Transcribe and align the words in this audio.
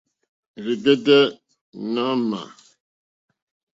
Rzɛ̀kɛ́tɛ́ 0.65 1.21
ɲàmà. 1.93 2.41